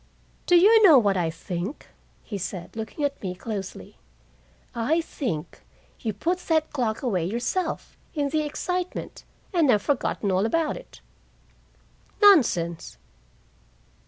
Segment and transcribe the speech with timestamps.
[0.47, 1.87] "Do you know what I think?"
[2.23, 3.97] he said, looking at me closely.
[4.73, 5.61] "I think
[5.99, 11.01] you put that clock away yourself, in the excitement, and have forgotten all about it."
[12.19, 12.97] "Nonsense."